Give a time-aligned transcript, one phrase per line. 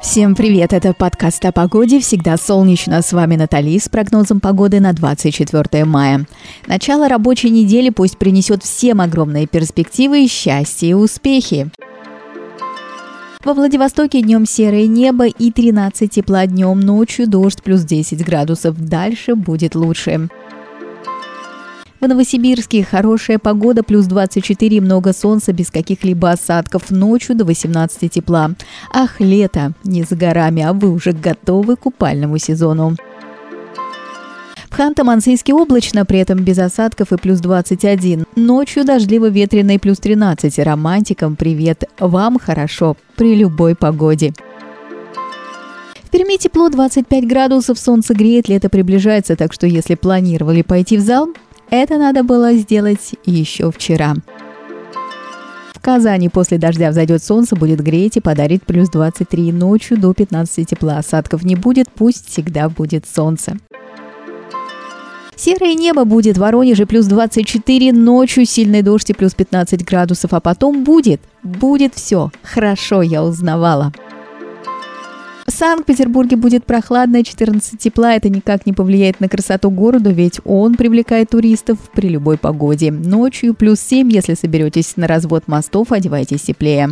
[0.00, 3.02] Всем привет, это подкаст о погоде, всегда солнечно.
[3.02, 6.24] С вами Натали с прогнозом погоды на 24 мая.
[6.68, 11.70] Начало рабочей недели пусть принесет всем огромные перспективы, счастье и успехи.
[13.44, 18.76] Во Владивостоке днем серое небо и 13 тепла днем, ночью дождь плюс 10 градусов.
[18.78, 20.28] Дальше будет лучше.
[22.00, 26.90] В Новосибирске хорошая погода, плюс 24, много солнца, без каких-либо осадков.
[26.90, 28.52] Ночью до 18 тепла.
[28.92, 32.94] Ах, лето не за горами, а вы уже готовы к купальному сезону.
[34.70, 38.26] В Ханты-Мансийске облачно, при этом без осадков и плюс 21.
[38.36, 40.56] Ночью дождливо-ветреный плюс 13.
[40.60, 41.82] Романтикам привет.
[41.98, 44.32] Вам хорошо при любой погоде.
[46.04, 51.00] В Перми тепло 25 градусов, солнце греет, лето приближается, так что если планировали пойти в
[51.00, 51.28] зал,
[51.70, 54.14] это надо было сделать еще вчера.
[55.74, 60.68] В Казани после дождя взойдет солнце, будет греть и подарит плюс 23 ночью до 15
[60.68, 60.98] тепла.
[60.98, 63.56] Осадков не будет, пусть всегда будет солнце.
[65.36, 70.40] Серое небо будет в Воронеже плюс 24, ночью сильный дождь и плюс 15 градусов, а
[70.40, 72.32] потом будет, будет все.
[72.42, 73.92] Хорошо, я узнавала.
[75.58, 78.14] Санкт-Петербурге будет прохладно, 14 тепла.
[78.14, 82.92] Это никак не повлияет на красоту города, ведь он привлекает туристов при любой погоде.
[82.92, 86.90] Ночью плюс 7, если соберетесь на развод мостов, одевайтесь теплее.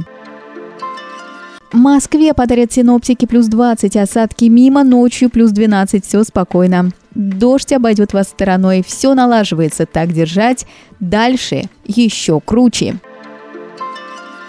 [1.72, 6.90] Москве подарят синоптики плюс 20, осадки мимо, ночью плюс 12, все спокойно.
[7.14, 10.66] Дождь обойдет вас стороной, все налаживается, так держать.
[10.98, 12.96] Дальше еще круче.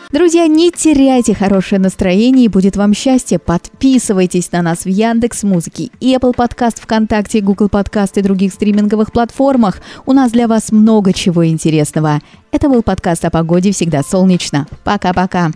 [0.09, 3.39] Друзья, не теряйте хорошее настроение и будет вам счастье.
[3.39, 9.81] Подписывайтесь на нас в Яндекс Музыке, Apple Podcast, ВКонтакте, Google Podcast и других стриминговых платформах.
[10.05, 12.21] У нас для вас много чего интересного.
[12.51, 14.65] Это был подкаст о погоде «Всегда солнечно».
[14.85, 15.51] Пока-пока.